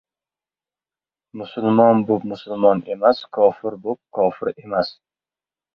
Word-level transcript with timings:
Musulmon 1.41 2.01
bo‘p— 2.09 2.27
musulmon 2.33 2.83
emas, 2.97 3.23
kofir 3.39 3.81
bo‘p— 3.87 4.05
kofir 4.21 4.55
emas. 4.65 4.97